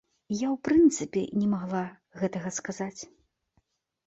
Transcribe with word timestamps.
Я 0.33 0.47
ў 0.53 0.55
прынцыпе 0.67 1.23
не 1.41 1.49
магла 1.51 1.83
гэтага 2.23 2.49
сказаць! 2.57 3.01